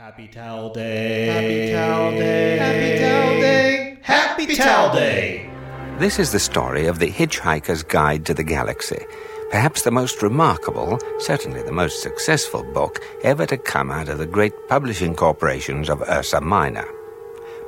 Happy 0.00 0.28
Towel 0.28 0.72
Day. 0.72 1.26
Happy 1.26 1.72
Towel 1.74 2.10
Day. 2.12 2.56
Happy 2.56 2.98
Towel 3.02 3.40
Day. 3.40 3.98
Happy 4.00 4.56
Towel 4.56 4.94
Day. 4.94 5.50
This 5.98 6.18
is 6.18 6.32
the 6.32 6.38
story 6.38 6.86
of 6.86 7.00
the 7.00 7.10
Hitchhiker's 7.10 7.82
Guide 7.82 8.24
to 8.24 8.32
the 8.32 8.42
Galaxy, 8.42 9.04
perhaps 9.50 9.82
the 9.82 9.90
most 9.90 10.22
remarkable, 10.22 10.98
certainly 11.18 11.62
the 11.62 11.70
most 11.70 12.00
successful 12.00 12.62
book 12.72 12.98
ever 13.24 13.44
to 13.44 13.58
come 13.58 13.90
out 13.90 14.08
of 14.08 14.16
the 14.16 14.26
great 14.26 14.54
publishing 14.70 15.14
corporations 15.14 15.90
of 15.90 16.00
Ursa 16.08 16.40
Minor. 16.40 16.88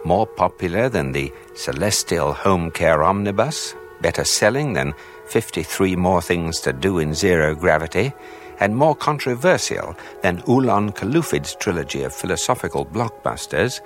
More 0.02 0.26
popular 0.26 0.88
than 0.88 1.12
the 1.12 1.30
Celestial 1.54 2.32
Home 2.32 2.70
Care 2.70 3.04
Omnibus, 3.04 3.74
better 4.00 4.24
selling 4.24 4.72
than 4.72 4.94
53 5.26 5.96
More 5.96 6.22
Things 6.22 6.60
to 6.60 6.72
Do 6.72 6.98
in 6.98 7.12
Zero 7.12 7.54
Gravity, 7.54 8.14
and 8.62 8.76
more 8.76 8.94
controversial 8.94 9.96
than 10.22 10.40
Oolon 10.48 10.92
Colluphid's 10.92 11.56
trilogy 11.56 12.04
of 12.04 12.14
philosophical 12.14 12.86
blockbusters, 12.86 13.80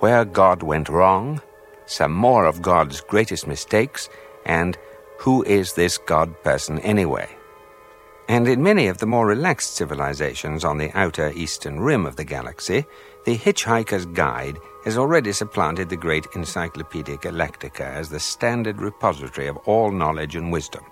Where 0.00 0.24
God 0.24 0.60
Went 0.60 0.88
Wrong, 0.88 1.40
some 1.86 2.14
more 2.14 2.44
of 2.44 2.60
God's 2.60 3.00
greatest 3.00 3.46
mistakes, 3.46 4.08
and 4.44 4.76
Who 5.20 5.44
is 5.44 5.74
this 5.74 5.98
God 5.98 6.42
person 6.42 6.80
anyway? 6.80 7.28
And 8.28 8.48
in 8.48 8.60
many 8.60 8.88
of 8.88 8.98
the 8.98 9.06
more 9.06 9.24
relaxed 9.24 9.76
civilizations 9.76 10.64
on 10.64 10.78
the 10.78 10.90
outer 10.98 11.30
eastern 11.36 11.78
rim 11.78 12.04
of 12.04 12.16
the 12.16 12.24
galaxy, 12.24 12.84
the 13.24 13.38
Hitchhiker's 13.38 14.06
Guide 14.06 14.58
has 14.84 14.98
already 14.98 15.30
supplanted 15.30 15.90
the 15.90 15.96
great 15.96 16.26
Encyclopaedia 16.34 17.18
Galactica 17.18 17.86
as 17.86 18.08
the 18.08 18.18
standard 18.18 18.80
repository 18.80 19.46
of 19.46 19.58
all 19.58 19.92
knowledge 19.92 20.34
and 20.34 20.50
wisdom 20.50 20.82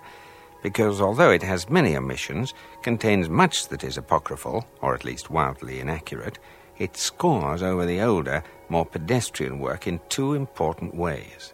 because 0.67 0.99
although 0.99 1.31
it 1.31 1.43
has 1.43 1.69
many 1.69 1.95
omissions, 1.95 2.53
contains 2.81 3.29
much 3.29 3.69
that 3.69 3.85
is 3.85 3.97
apocryphal, 3.97 4.67
or 4.81 4.93
at 4.93 5.05
least 5.05 5.31
wildly 5.31 5.79
inaccurate, 5.79 6.39
it 6.77 6.97
scores 6.97 7.63
over 7.63 7.85
the 7.85 8.01
older, 8.01 8.43
more 8.67 8.85
pedestrian 8.85 9.59
work 9.59 9.87
in 9.87 10.01
two 10.09 10.33
important 10.33 10.93
ways. 10.93 11.53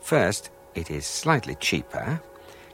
First, 0.00 0.48
it 0.74 0.90
is 0.90 1.04
slightly 1.04 1.54
cheaper, 1.56 2.18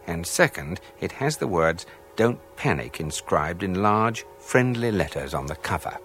and 0.06 0.24
second, 0.24 0.80
it 1.00 1.10
has 1.10 1.36
the 1.36 1.48
words 1.48 1.84
Don't 2.14 2.38
Panic 2.54 3.00
inscribed 3.00 3.64
in 3.64 3.82
large, 3.82 4.24
friendly 4.38 4.92
letters 4.92 5.34
on 5.34 5.46
the 5.46 5.56
cover. 5.56 5.98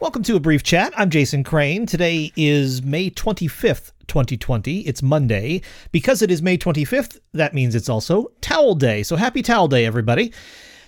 Welcome 0.00 0.22
to 0.22 0.36
a 0.36 0.40
brief 0.40 0.62
chat. 0.62 0.92
I'm 0.96 1.10
Jason 1.10 1.42
Crane. 1.42 1.84
Today 1.84 2.32
is 2.36 2.84
May 2.84 3.10
25th, 3.10 3.90
2020. 4.06 4.82
It's 4.82 5.02
Monday. 5.02 5.60
Because 5.90 6.22
it 6.22 6.30
is 6.30 6.40
May 6.40 6.56
25th, 6.56 7.18
that 7.32 7.52
means 7.52 7.74
it's 7.74 7.88
also 7.88 8.30
Towel 8.40 8.76
Day. 8.76 9.02
So 9.02 9.16
happy 9.16 9.42
Towel 9.42 9.66
Day, 9.66 9.84
everybody. 9.84 10.32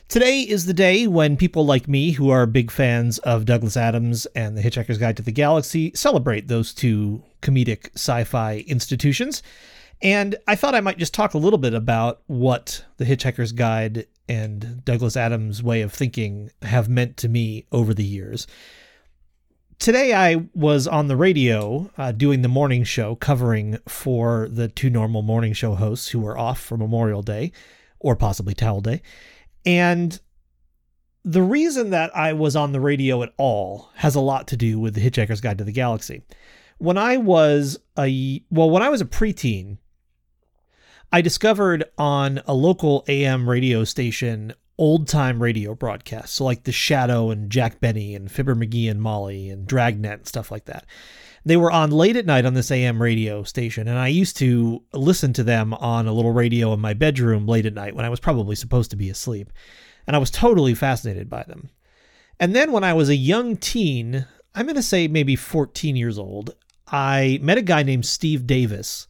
Today 0.06 0.42
is 0.42 0.66
the 0.66 0.72
day 0.72 1.08
when 1.08 1.36
people 1.36 1.66
like 1.66 1.88
me, 1.88 2.12
who 2.12 2.30
are 2.30 2.46
big 2.46 2.70
fans 2.70 3.18
of 3.18 3.46
Douglas 3.46 3.76
Adams 3.76 4.26
and 4.36 4.56
The 4.56 4.62
Hitchhiker's 4.62 4.98
Guide 4.98 5.16
to 5.16 5.24
the 5.24 5.32
Galaxy, 5.32 5.90
celebrate 5.92 6.46
those 6.46 6.72
two 6.72 7.20
comedic 7.42 7.90
sci 7.96 8.22
fi 8.22 8.58
institutions. 8.68 9.42
And 10.00 10.36
I 10.46 10.54
thought 10.54 10.76
I 10.76 10.80
might 10.80 10.98
just 10.98 11.14
talk 11.14 11.34
a 11.34 11.38
little 11.38 11.58
bit 11.58 11.74
about 11.74 12.22
what 12.28 12.84
The 12.98 13.06
Hitchhiker's 13.06 13.50
Guide 13.50 14.06
and 14.28 14.84
Douglas 14.84 15.16
Adams' 15.16 15.64
way 15.64 15.80
of 15.82 15.92
thinking 15.92 16.52
have 16.62 16.88
meant 16.88 17.16
to 17.16 17.28
me 17.28 17.66
over 17.72 17.92
the 17.92 18.04
years 18.04 18.46
today 19.80 20.12
I 20.12 20.46
was 20.54 20.86
on 20.86 21.08
the 21.08 21.16
radio 21.16 21.90
uh, 21.98 22.12
doing 22.12 22.42
the 22.42 22.48
morning 22.48 22.84
show, 22.84 23.16
covering 23.16 23.78
for 23.88 24.46
the 24.48 24.68
two 24.68 24.90
normal 24.90 25.22
morning 25.22 25.54
show 25.54 25.74
hosts 25.74 26.10
who 26.10 26.20
were 26.20 26.38
off 26.38 26.60
for 26.60 26.76
Memorial 26.76 27.22
Day 27.22 27.50
or 27.98 28.14
possibly 28.14 28.54
Towel 28.54 28.82
Day. 28.82 29.02
And 29.66 30.20
the 31.24 31.42
reason 31.42 31.90
that 31.90 32.14
I 32.16 32.34
was 32.34 32.54
on 32.54 32.72
the 32.72 32.80
radio 32.80 33.22
at 33.22 33.32
all 33.36 33.90
has 33.96 34.14
a 34.14 34.20
lot 34.20 34.46
to 34.48 34.56
do 34.56 34.78
with 34.78 34.94
the 34.94 35.00
Hitchhiker's 35.00 35.40
Guide 35.40 35.58
to 35.58 35.64
the 35.64 35.72
Galaxy. 35.72 36.22
When 36.78 36.96
I 36.96 37.16
was 37.16 37.78
a 37.98 38.42
well, 38.50 38.70
when 38.70 38.82
I 38.82 38.88
was 38.88 39.00
a 39.00 39.06
preteen, 39.06 39.78
I 41.12 41.20
discovered 41.20 41.84
on 41.98 42.40
a 42.46 42.54
local 42.54 43.04
AM 43.08 43.48
radio 43.48 43.84
station 43.84 44.54
old 44.80 45.06
time 45.06 45.42
radio 45.42 45.74
broadcasts. 45.74 46.36
So 46.36 46.44
like 46.44 46.64
The 46.64 46.72
Shadow 46.72 47.30
and 47.30 47.50
Jack 47.50 47.80
Benny 47.80 48.14
and 48.14 48.32
Fibber 48.32 48.56
McGee 48.56 48.90
and 48.90 49.00
Molly 49.00 49.50
and 49.50 49.66
Dragnet 49.66 50.18
and 50.20 50.26
stuff 50.26 50.50
like 50.50 50.64
that. 50.64 50.86
They 51.44 51.56
were 51.56 51.70
on 51.70 51.90
late 51.90 52.16
at 52.16 52.26
night 52.26 52.46
on 52.46 52.54
this 52.54 52.70
AM 52.70 53.00
radio 53.00 53.42
station, 53.44 53.88
and 53.88 53.98
I 53.98 54.08
used 54.08 54.36
to 54.38 54.82
listen 54.92 55.32
to 55.34 55.44
them 55.44 55.72
on 55.74 56.06
a 56.06 56.12
little 56.12 56.32
radio 56.32 56.72
in 56.72 56.80
my 56.80 56.94
bedroom 56.94 57.46
late 57.46 57.66
at 57.66 57.74
night 57.74 57.94
when 57.94 58.04
I 58.04 58.10
was 58.10 58.20
probably 58.20 58.56
supposed 58.56 58.90
to 58.90 58.96
be 58.96 59.08
asleep. 59.08 59.52
And 60.06 60.16
I 60.16 60.18
was 60.18 60.30
totally 60.30 60.74
fascinated 60.74 61.30
by 61.30 61.44
them. 61.44 61.70
And 62.38 62.56
then 62.56 62.72
when 62.72 62.84
I 62.84 62.94
was 62.94 63.10
a 63.10 63.16
young 63.16 63.56
teen, 63.56 64.26
I'm 64.54 64.66
going 64.66 64.76
to 64.76 64.82
say 64.82 65.08
maybe 65.08 65.36
14 65.36 65.94
years 65.94 66.18
old, 66.18 66.54
I 66.88 67.38
met 67.42 67.58
a 67.58 67.62
guy 67.62 67.82
named 67.82 68.06
Steve 68.06 68.46
Davis. 68.46 69.06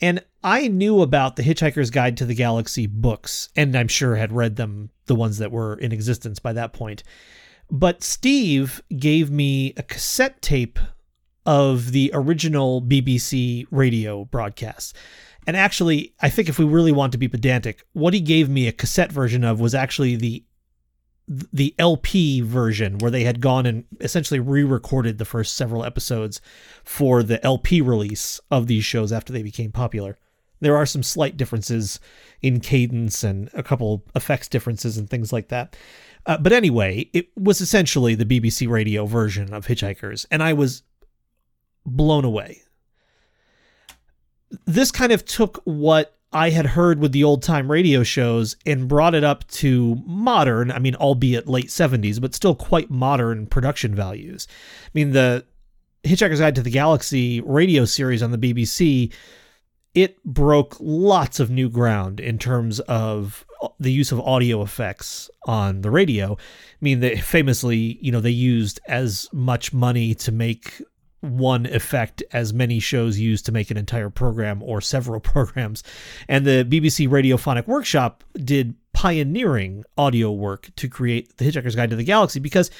And 0.00 0.22
I 0.46 0.68
knew 0.68 1.02
about 1.02 1.34
the 1.34 1.42
Hitchhiker's 1.42 1.90
Guide 1.90 2.16
to 2.18 2.24
the 2.24 2.32
Galaxy 2.32 2.86
books, 2.86 3.48
and 3.56 3.74
I'm 3.74 3.88
sure 3.88 4.14
had 4.14 4.30
read 4.30 4.54
them, 4.54 4.90
the 5.06 5.16
ones 5.16 5.38
that 5.38 5.50
were 5.50 5.74
in 5.74 5.90
existence 5.90 6.38
by 6.38 6.52
that 6.52 6.72
point. 6.72 7.02
But 7.68 8.04
Steve 8.04 8.80
gave 8.96 9.28
me 9.28 9.74
a 9.76 9.82
cassette 9.82 10.40
tape 10.40 10.78
of 11.46 11.90
the 11.90 12.12
original 12.14 12.80
BBC 12.80 13.66
radio 13.72 14.24
broadcasts. 14.26 14.94
And 15.48 15.56
actually, 15.56 16.14
I 16.20 16.30
think 16.30 16.48
if 16.48 16.60
we 16.60 16.64
really 16.64 16.92
want 16.92 17.10
to 17.10 17.18
be 17.18 17.26
pedantic, 17.26 17.84
what 17.92 18.14
he 18.14 18.20
gave 18.20 18.48
me 18.48 18.68
a 18.68 18.72
cassette 18.72 19.10
version 19.10 19.42
of 19.42 19.58
was 19.58 19.74
actually 19.74 20.14
the 20.14 20.44
the 21.52 21.74
LP 21.80 22.40
version 22.40 22.98
where 22.98 23.10
they 23.10 23.24
had 23.24 23.40
gone 23.40 23.66
and 23.66 23.84
essentially 24.00 24.38
re-recorded 24.38 25.18
the 25.18 25.24
first 25.24 25.56
several 25.56 25.84
episodes 25.84 26.40
for 26.84 27.24
the 27.24 27.44
LP 27.44 27.80
release 27.80 28.38
of 28.48 28.68
these 28.68 28.84
shows 28.84 29.10
after 29.10 29.32
they 29.32 29.42
became 29.42 29.72
popular. 29.72 30.16
There 30.60 30.76
are 30.76 30.86
some 30.86 31.02
slight 31.02 31.36
differences 31.36 32.00
in 32.42 32.60
cadence 32.60 33.22
and 33.22 33.50
a 33.52 33.62
couple 33.62 34.04
effects 34.14 34.48
differences 34.48 34.96
and 34.96 35.08
things 35.08 35.32
like 35.32 35.48
that. 35.48 35.76
Uh, 36.26 36.38
but 36.38 36.52
anyway, 36.52 37.08
it 37.12 37.28
was 37.36 37.60
essentially 37.60 38.14
the 38.14 38.24
BBC 38.24 38.68
radio 38.68 39.06
version 39.06 39.52
of 39.54 39.66
Hitchhikers, 39.66 40.26
and 40.30 40.42
I 40.42 40.52
was 40.52 40.82
blown 41.84 42.24
away. 42.24 42.62
This 44.64 44.90
kind 44.90 45.12
of 45.12 45.24
took 45.24 45.60
what 45.64 46.16
I 46.32 46.50
had 46.50 46.66
heard 46.66 46.98
with 46.98 47.12
the 47.12 47.24
old 47.24 47.42
time 47.42 47.70
radio 47.70 48.02
shows 48.02 48.56
and 48.66 48.88
brought 48.88 49.14
it 49.14 49.24
up 49.24 49.46
to 49.48 50.02
modern, 50.04 50.72
I 50.72 50.78
mean, 50.80 50.96
albeit 50.96 51.48
late 51.48 51.68
70s, 51.68 52.20
but 52.20 52.34
still 52.34 52.54
quite 52.54 52.90
modern 52.90 53.46
production 53.46 53.94
values. 53.94 54.48
I 54.84 54.90
mean, 54.94 55.12
the 55.12 55.46
Hitchhiker's 56.04 56.40
Guide 56.40 56.54
to 56.56 56.62
the 56.62 56.70
Galaxy 56.70 57.40
radio 57.40 57.84
series 57.84 58.22
on 58.22 58.32
the 58.32 58.38
BBC 58.38 59.12
it 59.96 60.22
broke 60.24 60.76
lots 60.78 61.40
of 61.40 61.50
new 61.50 61.70
ground 61.70 62.20
in 62.20 62.38
terms 62.38 62.80
of 62.80 63.46
uh, 63.62 63.68
the 63.80 63.90
use 63.90 64.12
of 64.12 64.20
audio 64.20 64.60
effects 64.60 65.30
on 65.46 65.80
the 65.80 65.90
radio. 65.90 66.34
I 66.34 66.36
mean, 66.82 67.00
they 67.00 67.16
famously, 67.16 67.98
you 68.02 68.12
know, 68.12 68.20
they 68.20 68.30
used 68.30 68.78
as 68.86 69.26
much 69.32 69.72
money 69.72 70.14
to 70.16 70.30
make 70.30 70.82
one 71.20 71.64
effect 71.64 72.22
as 72.32 72.52
many 72.52 72.78
shows 72.78 73.18
use 73.18 73.40
to 73.40 73.52
make 73.52 73.70
an 73.70 73.78
entire 73.78 74.10
program 74.10 74.62
or 74.62 74.82
several 74.82 75.18
programs. 75.32 75.82
And 76.28 76.44
the 76.44 76.66
BBC 76.68 77.08
Radiophonic 77.08 77.66
Workshop 77.66 78.22
did 78.34 78.74
pioneering 78.92 79.82
audio 79.96 80.30
work 80.30 80.68
to 80.76 80.88
create 80.90 81.38
The 81.38 81.50
Hitchhiker's 81.50 81.74
Guide 81.74 81.88
to 81.88 81.96
the 81.96 82.04
Galaxy 82.04 82.38
because, 82.38 82.70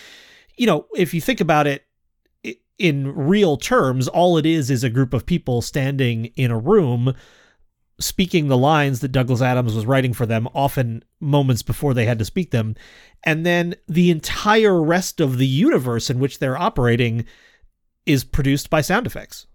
you 0.59 0.67
know, 0.67 0.87
if 0.95 1.15
you 1.15 1.23
think 1.23 1.41
about 1.41 1.67
it, 1.67 1.87
in 2.79 3.15
real 3.15 3.57
terms, 3.57 4.09
all 4.09 4.37
it 4.37 4.47
is 4.47 4.71
is 4.71 4.85
a 4.85 4.91
group 4.91 5.15
of 5.15 5.27
people 5.27 5.63
standing 5.63 6.27
in 6.37 6.51
a 6.51 6.59
room 6.59 7.15
speaking 7.99 8.49
the 8.49 8.59
lines 8.59 9.01
that 9.01 9.13
Douglas 9.13 9.41
Adams 9.41 9.75
was 9.75 9.87
writing 9.87 10.13
for 10.13 10.27
them, 10.27 10.49
often 10.55 11.03
moments 11.21 11.63
before 11.63 11.95
they 11.95 12.05
had 12.05 12.19
to 12.19 12.25
speak 12.25 12.51
them. 12.51 12.75
And 13.25 13.47
then 13.47 13.75
the 13.89 14.11
entire 14.11 14.83
rest 14.83 15.21
of 15.21 15.39
the 15.39 15.47
universe 15.47 16.11
in 16.11 16.19
which 16.19 16.39
they're 16.39 16.61
operating 16.61 17.25
is 18.05 18.25
produced 18.25 18.69
by 18.69 18.83
sound 18.83 19.07
effects. 19.07 19.47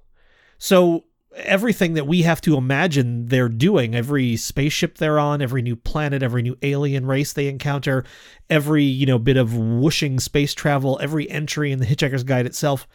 So 0.57 1.05
everything 1.35 1.93
that 1.93 2.07
we 2.07 2.23
have 2.23 2.41
to 2.41 2.57
imagine 2.57 3.27
they're 3.27 3.47
doing 3.47 3.95
every 3.95 4.35
spaceship 4.35 4.97
they're 4.97 5.17
on 5.17 5.41
every 5.41 5.61
new 5.61 5.77
planet 5.77 6.21
every 6.21 6.41
new 6.41 6.57
alien 6.61 7.05
race 7.05 7.31
they 7.31 7.47
encounter 7.47 8.03
every 8.49 8.83
you 8.83 9.05
know 9.05 9.17
bit 9.17 9.37
of 9.37 9.55
whooshing 9.55 10.19
space 10.19 10.53
travel 10.53 10.99
every 11.01 11.29
entry 11.29 11.71
in 11.71 11.79
the 11.79 11.85
hitchhiker's 11.85 12.23
guide 12.23 12.45
itself 12.45 12.85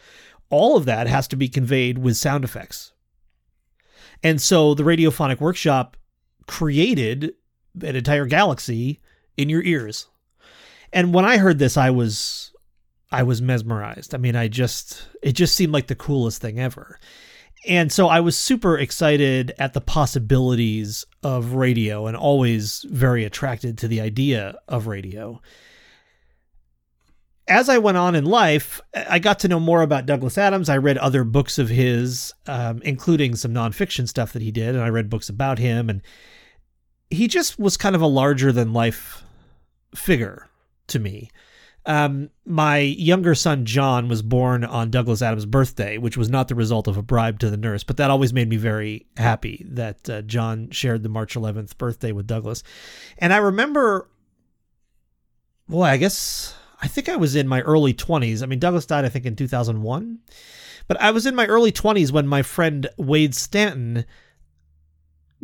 all 0.49 0.77
of 0.77 0.85
that 0.85 1.07
has 1.07 1.27
to 1.29 1.35
be 1.35 1.49
conveyed 1.49 1.97
with 1.97 2.17
sound 2.17 2.43
effects. 2.43 2.93
And 4.23 4.41
so 4.41 4.73
the 4.73 4.83
radiophonic 4.83 5.39
workshop 5.39 5.97
created 6.47 7.33
an 7.81 7.95
entire 7.95 8.25
galaxy 8.25 9.01
in 9.35 9.49
your 9.49 9.61
ears. 9.63 10.07
And 10.93 11.13
when 11.13 11.25
i 11.25 11.37
heard 11.37 11.59
this 11.59 11.77
i 11.77 11.89
was 11.89 12.53
i 13.11 13.23
was 13.23 13.41
mesmerized. 13.41 14.15
I 14.15 14.17
mean 14.17 14.35
i 14.35 14.47
just 14.47 15.07
it 15.21 15.33
just 15.33 15.55
seemed 15.55 15.73
like 15.73 15.87
the 15.87 15.95
coolest 15.95 16.41
thing 16.41 16.59
ever 16.59 16.99
and 17.65 17.91
so 17.91 18.07
I 18.07 18.19
was 18.19 18.37
super 18.37 18.77
excited 18.77 19.53
at 19.57 19.73
the 19.73 19.81
possibilities 19.81 21.05
of 21.23 21.53
radio 21.53 22.07
and 22.07 22.15
always 22.15 22.85
very 22.89 23.23
attracted 23.25 23.77
to 23.79 23.87
the 23.87 24.01
idea 24.01 24.57
of 24.67 24.87
radio. 24.87 25.41
as 27.47 27.69
I 27.69 27.77
went 27.77 27.97
on 27.97 28.13
in 28.13 28.25
life, 28.25 28.81
I 28.93 29.19
got 29.19 29.39
to 29.39 29.47
know 29.47 29.59
more 29.59 29.81
about 29.81 30.05
Douglas 30.05 30.37
Adams. 30.37 30.67
I 30.67 30.77
read 30.77 30.97
other 30.97 31.23
books 31.23 31.57
of 31.57 31.69
his, 31.69 32.33
um, 32.45 32.81
including 32.83 33.35
some 33.35 33.53
nonfiction 33.53 34.07
stuff 34.07 34.33
that 34.33 34.41
he 34.41 34.51
did, 34.51 34.75
and 34.75 34.83
I 34.83 34.89
read 34.89 35.09
books 35.09 35.29
about 35.29 35.57
him. 35.57 35.89
And 35.89 36.01
he 37.09 37.27
just 37.27 37.57
was 37.57 37.77
kind 37.77 37.95
of 37.95 38.01
a 38.01 38.07
larger 38.07 38.51
than 38.51 38.73
life 38.73 39.23
figure 39.95 40.49
to 40.87 40.99
me. 40.99 41.29
Um, 41.87 42.29
my 42.45 42.79
younger 42.79 43.33
son 43.33 43.63
John 43.63 44.09
was 44.09 44.21
born 44.21 44.65
on 44.65 44.91
Douglas 44.91 45.21
Adams' 45.21 45.45
birthday, 45.45 45.97
which 45.97 46.17
was 46.17 46.29
not 46.29 46.49
the 46.49 46.55
result 46.55 46.89
of 46.89 46.97
a 46.97 47.01
bribe 47.01 47.39
to 47.39 47.49
the 47.49 47.55
nurse, 47.55 47.85
but 47.85 47.95
that 47.95 48.11
always 48.11 48.33
made 48.33 48.49
me 48.49 48.57
very 48.57 49.07
happy 49.15 49.65
that 49.69 50.09
uh, 50.09 50.21
John 50.23 50.69
shared 50.69 51.01
the 51.01 51.09
March 51.09 51.35
11th 51.35 51.77
birthday 51.77 52.11
with 52.11 52.27
Douglas. 52.27 52.61
And 53.17 53.31
I 53.31 53.37
remember, 53.37 54.09
boy, 55.69 55.83
I 55.83 55.95
guess 55.95 56.53
I 56.81 56.89
think 56.89 57.07
I 57.07 57.15
was 57.15 57.37
in 57.37 57.47
my 57.47 57.61
early 57.61 57.93
20s. 57.93 58.43
I 58.43 58.47
mean, 58.47 58.59
Douglas 58.59 58.85
died, 58.85 59.05
I 59.05 59.09
think, 59.09 59.25
in 59.25 59.37
2001, 59.37 60.19
but 60.89 60.99
I 61.01 61.11
was 61.11 61.25
in 61.25 61.35
my 61.35 61.45
early 61.45 61.71
20s 61.71 62.11
when 62.11 62.27
my 62.27 62.41
friend 62.41 62.89
Wade 62.97 63.33
Stanton 63.33 64.03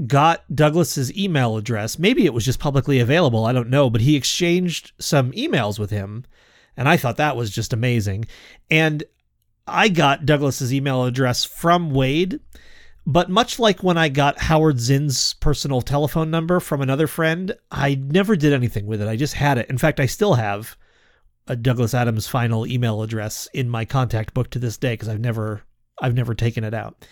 got 0.07 0.43
Douglas's 0.53 1.15
email 1.17 1.57
address. 1.57 1.99
Maybe 1.99 2.25
it 2.25 2.33
was 2.33 2.45
just 2.45 2.59
publicly 2.59 2.99
available, 2.99 3.45
I 3.45 3.53
don't 3.53 3.69
know, 3.69 3.89
but 3.89 4.01
he 4.01 4.15
exchanged 4.15 4.91
some 4.99 5.31
emails 5.31 5.79
with 5.79 5.89
him, 5.89 6.25
and 6.75 6.89
I 6.89 6.97
thought 6.97 7.17
that 7.17 7.35
was 7.35 7.51
just 7.51 7.73
amazing. 7.73 8.25
And 8.69 9.03
I 9.67 9.89
got 9.89 10.25
Douglas's 10.25 10.73
email 10.73 11.05
address 11.05 11.45
from 11.45 11.91
Wade, 11.91 12.39
but 13.05 13.29
much 13.29 13.59
like 13.59 13.83
when 13.83 13.97
I 13.97 14.09
got 14.09 14.39
Howard 14.39 14.79
Zinn's 14.79 15.33
personal 15.35 15.81
telephone 15.81 16.31
number 16.31 16.59
from 16.59 16.81
another 16.81 17.07
friend, 17.07 17.53
I 17.71 17.95
never 17.95 18.35
did 18.35 18.53
anything 18.53 18.85
with 18.85 19.01
it. 19.01 19.07
I 19.07 19.15
just 19.15 19.33
had 19.33 19.57
it. 19.57 19.69
In 19.69 19.77
fact, 19.77 19.99
I 19.99 20.05
still 20.05 20.35
have 20.35 20.77
a 21.47 21.55
Douglas 21.55 21.93
Adams 21.93 22.27
final 22.27 22.65
email 22.65 23.01
address 23.01 23.47
in 23.53 23.69
my 23.69 23.83
contact 23.83 24.33
book 24.33 24.49
to 24.51 24.59
this 24.59 24.77
day 24.77 24.93
because 24.93 25.09
I've 25.09 25.19
never 25.19 25.63
I've 26.01 26.15
never 26.15 26.33
taken 26.33 26.63
it 26.63 26.73
out 26.73 27.05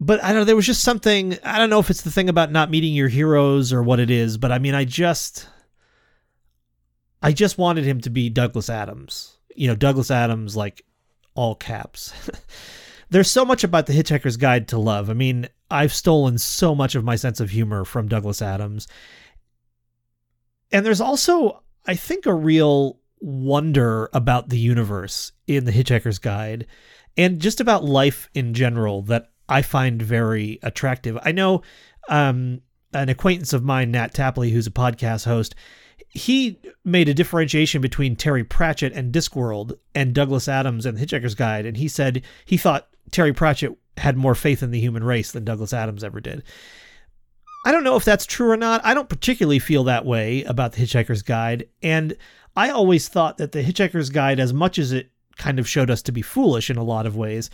but 0.00 0.22
I 0.24 0.28
don't 0.28 0.36
know, 0.36 0.44
there 0.44 0.56
was 0.56 0.66
just 0.66 0.82
something, 0.82 1.36
I 1.44 1.58
don't 1.58 1.68
know 1.68 1.78
if 1.78 1.90
it's 1.90 2.02
the 2.02 2.10
thing 2.10 2.30
about 2.30 2.50
not 2.50 2.70
meeting 2.70 2.94
your 2.94 3.08
heroes 3.08 3.72
or 3.72 3.82
what 3.82 4.00
it 4.00 4.10
is, 4.10 4.38
but 4.38 4.50
I 4.50 4.58
mean, 4.58 4.74
I 4.74 4.86
just, 4.86 5.46
I 7.22 7.32
just 7.32 7.58
wanted 7.58 7.84
him 7.84 8.00
to 8.00 8.10
be 8.10 8.30
Douglas 8.30 8.70
Adams. 8.70 9.36
You 9.54 9.68
know, 9.68 9.76
Douglas 9.76 10.10
Adams, 10.10 10.56
like 10.56 10.86
all 11.34 11.54
caps. 11.54 12.14
There's 13.10 13.30
so 13.30 13.44
much 13.44 13.62
about 13.62 13.86
the 13.86 13.92
Hitchhiker's 13.92 14.38
Guide 14.38 14.68
to 14.68 14.78
Love. 14.78 15.10
I 15.10 15.14
mean, 15.14 15.48
I've 15.70 15.92
stolen 15.92 16.38
so 16.38 16.74
much 16.74 16.94
of 16.94 17.04
my 17.04 17.16
sense 17.16 17.40
of 17.40 17.50
humor 17.50 17.84
from 17.84 18.08
Douglas 18.08 18.40
Adams. 18.40 18.86
And 20.72 20.86
there's 20.86 21.00
also, 21.00 21.64
I 21.86 21.96
think, 21.96 22.26
a 22.26 22.32
real 22.32 23.00
wonder 23.18 24.08
about 24.12 24.48
the 24.48 24.58
universe 24.58 25.32
in 25.48 25.64
the 25.64 25.72
Hitchhiker's 25.72 26.20
Guide 26.20 26.68
and 27.16 27.40
just 27.40 27.60
about 27.60 27.84
life 27.84 28.30
in 28.32 28.54
general 28.54 29.02
that 29.02 29.29
I 29.50 29.62
find 29.62 30.00
very 30.00 30.58
attractive. 30.62 31.18
I 31.22 31.32
know 31.32 31.62
um, 32.08 32.62
an 32.94 33.08
acquaintance 33.08 33.52
of 33.52 33.64
mine, 33.64 33.90
Nat 33.90 34.14
Tapley, 34.14 34.50
who's 34.50 34.66
a 34.66 34.72
podcast 34.72 35.24
host, 35.26 35.54
he 36.08 36.58
made 36.84 37.08
a 37.08 37.14
differentiation 37.14 37.80
between 37.80 38.16
Terry 38.16 38.44
Pratchett 38.44 38.92
and 38.92 39.12
Discworld 39.12 39.76
and 39.94 40.14
Douglas 40.14 40.48
Adams 40.48 40.86
and 40.86 40.96
the 40.96 41.04
Hitchhiker's 41.04 41.34
Guide. 41.34 41.66
And 41.66 41.76
he 41.76 41.88
said 41.88 42.22
he 42.44 42.56
thought 42.56 42.88
Terry 43.10 43.32
Pratchett 43.32 43.76
had 43.96 44.16
more 44.16 44.34
faith 44.34 44.62
in 44.62 44.70
the 44.70 44.80
human 44.80 45.04
race 45.04 45.32
than 45.32 45.44
Douglas 45.44 45.72
Adams 45.72 46.02
ever 46.02 46.20
did. 46.20 46.42
I 47.66 47.72
don't 47.72 47.84
know 47.84 47.96
if 47.96 48.04
that's 48.04 48.26
true 48.26 48.50
or 48.50 48.56
not. 48.56 48.80
I 48.84 48.94
don't 48.94 49.08
particularly 49.08 49.58
feel 49.58 49.84
that 49.84 50.06
way 50.06 50.42
about 50.44 50.72
the 50.72 50.82
Hitchhiker's 50.82 51.22
Guide. 51.22 51.68
And 51.82 52.16
I 52.56 52.70
always 52.70 53.08
thought 53.08 53.36
that 53.38 53.52
the 53.52 53.62
Hitchhiker's 53.62 54.10
Guide, 54.10 54.40
as 54.40 54.52
much 54.52 54.78
as 54.78 54.92
it 54.92 55.10
kind 55.36 55.58
of 55.58 55.68
showed 55.68 55.90
us 55.90 56.02
to 56.02 56.12
be 56.12 56.22
foolish 56.22 56.70
in 56.70 56.76
a 56.76 56.84
lot 56.84 57.06
of 57.06 57.16
ways, 57.16 57.50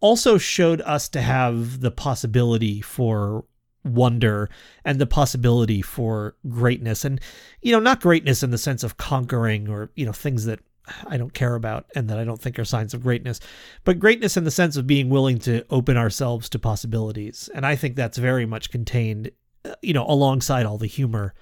also 0.00 0.38
showed 0.38 0.80
us 0.82 1.08
to 1.10 1.20
have 1.20 1.80
the 1.80 1.90
possibility 1.90 2.80
for 2.80 3.44
wonder 3.86 4.50
and 4.84 5.00
the 5.00 5.06
possibility 5.06 5.80
for 5.80 6.34
greatness. 6.48 7.04
And 7.04 7.20
you 7.62 7.72
know 7.72 7.80
not 7.80 8.00
greatness 8.00 8.42
in 8.42 8.50
the 8.50 8.58
sense 8.58 8.82
of 8.82 8.96
conquering 8.96 9.68
or 9.68 9.90
you 9.94 10.04
know 10.04 10.12
things 10.12 10.44
that 10.44 10.60
I 11.06 11.16
don't 11.16 11.34
care 11.34 11.54
about 11.54 11.86
and 11.94 12.08
that 12.10 12.18
I 12.18 12.24
don't 12.24 12.40
think 12.40 12.58
are 12.58 12.64
signs 12.64 12.94
of 12.94 13.02
greatness 13.02 13.40
but 13.84 13.98
greatness 13.98 14.36
in 14.36 14.44
the 14.44 14.50
sense 14.50 14.76
of 14.76 14.86
being 14.86 15.08
willing 15.08 15.38
to 15.40 15.64
open 15.70 15.96
ourselves 15.96 16.48
to 16.50 16.58
possibilities. 16.58 17.48
And 17.54 17.66
I 17.66 17.76
think 17.76 17.96
that's 17.96 18.18
very 18.18 18.46
much 18.46 18.70
contained 18.70 19.30
uh, 19.64 19.74
you 19.82 19.92
know 19.92 20.06
alongside 20.06 20.66
all 20.66 20.78
the 20.78 20.86
humor 20.86 21.34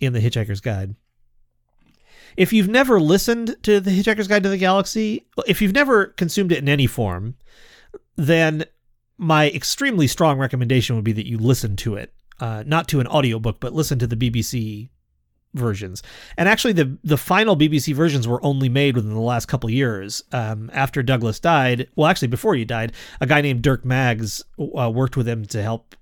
in 0.00 0.12
the 0.12 0.20
Hitchhiker's 0.20 0.60
Guide. 0.60 0.94
If 2.36 2.52
you've 2.52 2.68
never 2.68 3.00
listened 3.00 3.56
to 3.62 3.80
the 3.80 3.90
Hitchhiker's 3.90 4.28
Guide 4.28 4.42
to 4.42 4.50
the 4.50 4.58
Galaxy 4.58 5.26
if 5.46 5.62
you've 5.62 5.74
never 5.74 6.06
consumed 6.06 6.52
it 6.52 6.58
in 6.58 6.68
any 6.68 6.86
form 6.86 7.34
then 8.16 8.64
my 9.18 9.50
extremely 9.50 10.06
strong 10.06 10.38
recommendation 10.38 10.96
would 10.96 11.04
be 11.04 11.12
that 11.12 11.26
you 11.26 11.38
listen 11.38 11.76
to 11.76 11.94
it, 11.94 12.12
uh, 12.40 12.64
not 12.66 12.88
to 12.88 13.00
an 13.00 13.06
audiobook, 13.06 13.60
but 13.60 13.72
listen 13.72 13.98
to 13.98 14.06
the 14.06 14.16
BBC 14.16 14.88
versions. 15.54 16.02
And 16.36 16.48
actually, 16.48 16.74
the 16.74 16.98
the 17.02 17.16
final 17.16 17.56
BBC 17.56 17.94
versions 17.94 18.28
were 18.28 18.44
only 18.44 18.68
made 18.68 18.94
within 18.94 19.14
the 19.14 19.20
last 19.20 19.46
couple 19.46 19.70
years. 19.70 20.22
Um, 20.32 20.70
after 20.72 21.02
Douglas 21.02 21.40
died, 21.40 21.88
well, 21.96 22.08
actually 22.08 22.28
before 22.28 22.54
he 22.54 22.64
died, 22.64 22.92
a 23.20 23.26
guy 23.26 23.40
named 23.40 23.62
Dirk 23.62 23.84
Maggs 23.84 24.42
uh, 24.58 24.90
worked 24.90 25.16
with 25.16 25.28
him 25.28 25.44
to 25.46 25.62
help 25.62 25.96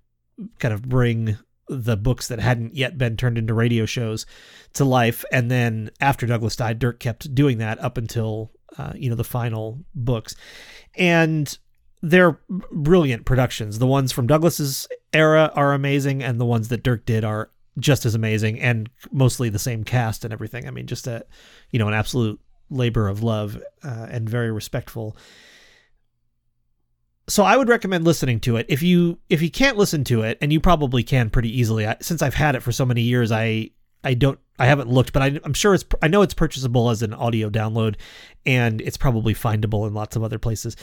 kind 0.59 0.75
of 0.75 0.83
bring 0.83 1.39
the 1.69 1.97
books 1.97 2.29
that 2.29 2.41
hadn't 2.41 2.75
yet 2.75 2.99
been 2.99 3.17
turned 3.17 3.39
into 3.39 3.55
radio 3.55 3.87
shows 3.87 4.27
to 4.75 4.85
life. 4.85 5.25
And 5.33 5.51
then 5.51 5.91
after 6.01 6.27
Douglas 6.27 6.57
died, 6.57 6.79
Dirk 6.79 7.01
kept 7.01 7.35
doing 7.35 7.59
that 7.59 7.79
up 7.79 7.97
until 7.97 8.53
uh, 8.77 8.93
you 8.97 9.09
know 9.09 9.17
the 9.17 9.25
final 9.25 9.85
books. 9.95 10.35
And 10.97 11.57
they're 12.05 12.39
brilliant 12.71 13.25
productions. 13.25 13.79
The 13.79 13.87
ones 13.87 14.13
from 14.13 14.27
Douglas's 14.27 14.87
era 15.15 15.51
are 15.55 15.73
amazing, 15.73 16.23
and 16.23 16.39
the 16.39 16.45
ones 16.45 16.69
that 16.69 16.83
Dirk 16.83 17.07
did 17.07 17.25
are 17.25 17.51
just 17.79 18.05
as 18.05 18.15
amazing, 18.15 18.61
and 18.61 18.91
mostly 19.11 19.49
the 19.49 19.59
same 19.59 19.85
cast 19.85 20.23
and 20.23 20.33
everything. 20.33 20.69
I 20.69 20.71
mean, 20.71 20.87
just 20.87 21.07
a 21.07 21.25
you 21.71 21.79
know 21.79 21.89
an 21.89 21.95
absolute 21.95 22.39
labor 22.69 23.09
of 23.09 23.23
love 23.23 23.61
uh, 23.83 24.07
and 24.11 24.29
very 24.29 24.53
respectful. 24.53 25.17
So 27.27 27.43
I 27.43 27.57
would 27.57 27.71
recommend 27.71 28.05
listening 28.05 28.39
to 28.41 28.57
it. 28.57 28.67
If 28.69 28.83
you 28.83 29.19
if 29.31 29.41
you 29.41 29.51
can't 29.51 29.79
listen 29.79 30.05
to 30.05 30.23
it, 30.23 30.37
and 30.43 30.53
you 30.53 30.61
probably 30.61 31.03
can 31.03 31.31
pretty 31.31 31.59
easily, 31.59 31.87
I, 31.87 31.97
since 32.03 32.21
I've 32.21 32.35
had 32.35 32.55
it 32.55 32.61
for 32.61 32.71
so 32.71 32.85
many 32.85 33.01
years, 33.01 33.33
I 33.33 33.71
I 34.05 34.15
don't 34.15 34.39
I 34.59 34.67
haven't 34.67 34.89
looked, 34.89 35.13
but 35.13 35.23
I, 35.23 35.41
am 35.45 35.53
sure 35.53 35.75
it's 35.75 35.85
I 36.01 36.09
know 36.09 36.23
it's 36.23 36.35
purchasable 36.35 36.91
as 36.91 37.03
an 37.03 37.13
audio 37.13 37.51
download, 37.51 37.97
and 38.47 38.81
it's 38.81 38.97
probably 38.97 39.35
findable 39.35 39.87
in 39.89 39.95
lots 39.95 40.15
of 40.15 40.23
other 40.23 40.39
places. 40.39 40.77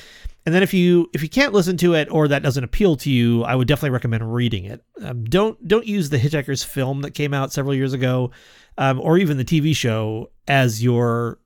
And 0.46 0.54
then 0.54 0.62
if 0.62 0.74
you 0.74 1.10
if 1.14 1.24
you 1.24 1.30
can't 1.30 1.54
listen 1.54 1.78
to 1.78 1.94
it 1.94 2.10
or 2.12 2.28
that 2.28 2.44
doesn't 2.44 2.64
appeal 2.64 2.98
to 2.98 3.10
you, 3.10 3.44
I 3.44 3.56
would 3.56 3.68
definitely 3.68 3.92
recommend 3.92 4.34
reading 4.34 4.66
it. 4.66 4.84
Um, 5.02 5.24
don't 5.24 5.66
don't 5.68 5.88
use 5.88 6.10
the 6.10 6.18
Hitchhiker's 6.18 6.64
film 6.64 7.02
that 7.02 7.12
came 7.12 7.34
out 7.34 7.54
several 7.54 7.74
years 7.74 7.94
ago, 7.94 8.32
um, 8.78 9.00
or 9.00 9.18
even 9.18 9.38
the 9.38 9.46
TV 9.46 9.74
show 9.76 10.32
as 10.48 10.84
your 10.84 11.40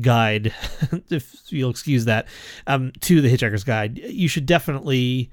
guide, 0.00 0.54
if 1.10 1.34
you'll 1.48 1.70
excuse 1.70 2.04
that, 2.04 2.26
um, 2.66 2.92
to 3.00 3.20
the 3.20 3.34
Hitchhiker's 3.34 3.64
Guide. 3.64 3.98
You 3.98 4.28
should 4.28 4.46
definitely 4.46 5.30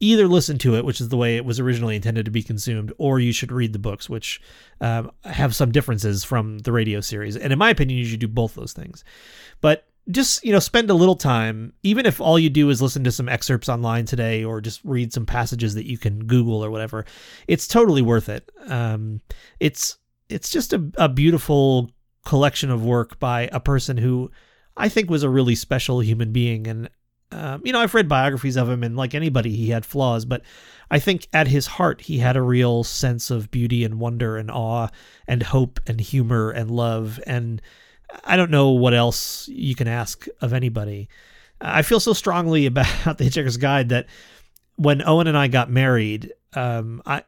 either 0.00 0.26
listen 0.26 0.58
to 0.58 0.76
it, 0.76 0.84
which 0.84 1.00
is 1.00 1.08
the 1.08 1.16
way 1.16 1.36
it 1.36 1.44
was 1.44 1.60
originally 1.60 1.96
intended 1.96 2.24
to 2.24 2.30
be 2.30 2.42
consumed, 2.42 2.92
or 2.98 3.20
you 3.20 3.32
should 3.32 3.52
read 3.52 3.72
the 3.72 3.78
books, 3.78 4.08
which 4.08 4.40
um, 4.80 5.10
have 5.24 5.54
some 5.54 5.72
differences 5.72 6.24
from 6.24 6.58
the 6.60 6.72
radio 6.72 7.00
series. 7.00 7.36
And 7.36 7.52
in 7.52 7.58
my 7.58 7.70
opinion, 7.70 7.98
you 7.98 8.04
should 8.04 8.20
do 8.20 8.28
both 8.28 8.54
those 8.54 8.72
things. 8.72 9.04
But 9.60 9.86
just 10.10 10.44
you 10.44 10.52
know 10.52 10.58
spend 10.58 10.90
a 10.90 10.94
little 10.94 11.16
time 11.16 11.72
even 11.82 12.04
if 12.04 12.20
all 12.20 12.38
you 12.38 12.50
do 12.50 12.68
is 12.68 12.82
listen 12.82 13.02
to 13.04 13.12
some 13.12 13.28
excerpts 13.28 13.70
online 13.70 14.04
today 14.04 14.44
or 14.44 14.60
just 14.60 14.80
read 14.84 15.12
some 15.12 15.24
passages 15.24 15.74
that 15.74 15.86
you 15.86 15.96
can 15.96 16.26
google 16.26 16.62
or 16.62 16.70
whatever 16.70 17.06
it's 17.48 17.66
totally 17.66 18.02
worth 18.02 18.28
it 18.28 18.50
um, 18.66 19.20
it's 19.60 19.96
it's 20.28 20.50
just 20.50 20.72
a, 20.72 20.90
a 20.96 21.08
beautiful 21.08 21.90
collection 22.26 22.70
of 22.70 22.84
work 22.84 23.18
by 23.18 23.48
a 23.52 23.60
person 23.60 23.96
who 23.96 24.30
i 24.76 24.90
think 24.90 25.08
was 25.08 25.22
a 25.22 25.30
really 25.30 25.54
special 25.54 26.00
human 26.00 26.32
being 26.32 26.66
and 26.66 26.90
um, 27.34 27.62
you 27.64 27.72
know, 27.72 27.80
I've 27.80 27.94
read 27.94 28.08
biographies 28.08 28.56
of 28.56 28.70
him, 28.70 28.84
and 28.84 28.96
like 28.96 29.14
anybody, 29.14 29.54
he 29.54 29.70
had 29.70 29.84
flaws, 29.84 30.24
but 30.24 30.42
I 30.90 31.00
think 31.00 31.26
at 31.32 31.48
his 31.48 31.66
heart, 31.66 32.00
he 32.00 32.18
had 32.18 32.36
a 32.36 32.42
real 32.42 32.84
sense 32.84 33.30
of 33.30 33.50
beauty 33.50 33.84
and 33.84 33.98
wonder 33.98 34.36
and 34.36 34.50
awe 34.50 34.88
and 35.26 35.42
hope 35.42 35.80
and 35.86 36.00
humor 36.00 36.50
and 36.50 36.70
love. 36.70 37.18
And 37.26 37.60
I 38.24 38.36
don't 38.36 38.50
know 38.50 38.70
what 38.70 38.94
else 38.94 39.48
you 39.48 39.74
can 39.74 39.88
ask 39.88 40.26
of 40.40 40.52
anybody. 40.52 41.08
I 41.60 41.82
feel 41.82 42.00
so 42.00 42.12
strongly 42.12 42.66
about 42.66 43.18
the 43.18 43.24
Hitchhiker's 43.24 43.56
Guide 43.56 43.88
that 43.88 44.06
when 44.76 45.02
Owen 45.06 45.26
and 45.26 45.36
I 45.36 45.48
got 45.48 45.70
married, 45.70 46.32
um, 46.52 47.02
I, 47.04 47.24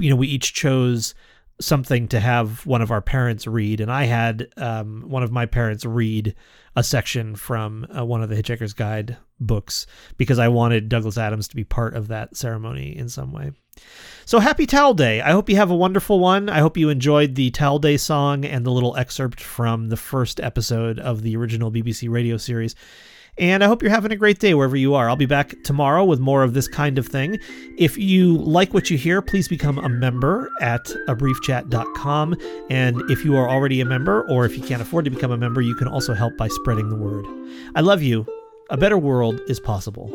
you 0.00 0.10
know, 0.10 0.16
we 0.16 0.26
each 0.26 0.52
chose 0.52 1.14
something 1.60 2.08
to 2.08 2.20
have 2.20 2.64
one 2.66 2.82
of 2.82 2.90
our 2.90 3.00
parents 3.00 3.46
read, 3.46 3.80
and 3.80 3.90
I 3.90 4.04
had 4.04 4.48
um, 4.56 5.04
one 5.06 5.22
of 5.22 5.32
my 5.32 5.46
parents 5.46 5.84
read 5.84 6.34
a 6.76 6.82
section 6.82 7.36
from 7.36 7.86
uh, 7.96 8.04
one 8.04 8.22
of 8.22 8.28
the 8.28 8.34
Hitchhiker's 8.34 8.72
Guide 8.72 9.16
books 9.38 9.86
because 10.16 10.38
I 10.38 10.48
wanted 10.48 10.88
Douglas 10.88 11.18
Adams 11.18 11.48
to 11.48 11.56
be 11.56 11.64
part 11.64 11.94
of 11.94 12.08
that 12.08 12.36
ceremony 12.36 12.96
in 12.96 13.08
some 13.08 13.32
way. 13.32 13.52
So 14.24 14.38
happy 14.38 14.66
Towel 14.66 14.94
Day. 14.94 15.20
I 15.20 15.32
hope 15.32 15.48
you 15.48 15.56
have 15.56 15.70
a 15.70 15.76
wonderful 15.76 16.18
one. 16.18 16.48
I 16.48 16.60
hope 16.60 16.76
you 16.76 16.88
enjoyed 16.88 17.34
the 17.34 17.50
Towel 17.50 17.78
Day 17.78 17.96
song 17.96 18.44
and 18.44 18.64
the 18.64 18.70
little 18.70 18.96
excerpt 18.96 19.40
from 19.40 19.88
the 19.88 19.96
first 19.96 20.40
episode 20.40 20.98
of 20.98 21.22
the 21.22 21.36
original 21.36 21.70
BBC 21.70 22.10
radio 22.10 22.36
series. 22.36 22.74
And 23.38 23.64
I 23.64 23.66
hope 23.66 23.82
you're 23.82 23.90
having 23.90 24.12
a 24.12 24.16
great 24.16 24.38
day 24.38 24.54
wherever 24.54 24.76
you 24.76 24.94
are. 24.94 25.08
I'll 25.08 25.16
be 25.16 25.26
back 25.26 25.54
tomorrow 25.64 26.04
with 26.04 26.20
more 26.20 26.42
of 26.42 26.54
this 26.54 26.68
kind 26.68 26.98
of 26.98 27.06
thing. 27.06 27.40
If 27.76 27.98
you 27.98 28.38
like 28.38 28.72
what 28.72 28.90
you 28.90 28.96
hear, 28.96 29.20
please 29.22 29.48
become 29.48 29.78
a 29.78 29.88
member 29.88 30.50
at 30.60 30.84
abriefchat.com. 31.08 32.36
And 32.70 33.10
if 33.10 33.24
you 33.24 33.36
are 33.36 33.48
already 33.48 33.80
a 33.80 33.84
member, 33.84 34.28
or 34.28 34.44
if 34.44 34.56
you 34.56 34.62
can't 34.62 34.80
afford 34.80 35.04
to 35.06 35.10
become 35.10 35.32
a 35.32 35.36
member, 35.36 35.60
you 35.60 35.74
can 35.74 35.88
also 35.88 36.14
help 36.14 36.36
by 36.36 36.48
spreading 36.48 36.90
the 36.90 36.96
word. 36.96 37.26
I 37.74 37.80
love 37.80 38.02
you. 38.02 38.26
A 38.70 38.76
better 38.76 38.96
world 38.96 39.40
is 39.48 39.58
possible. 39.60 40.10